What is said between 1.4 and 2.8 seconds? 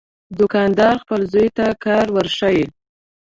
ته کار ورښيي.